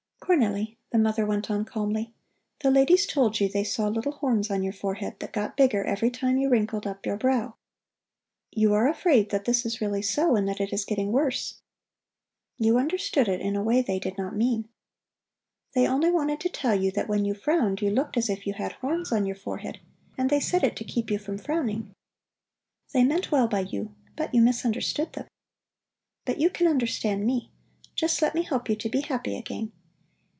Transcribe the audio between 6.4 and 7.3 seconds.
wrinkled up your